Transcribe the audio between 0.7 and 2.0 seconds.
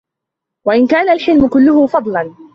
كَانَ الْحِلْمُ كُلُّهُ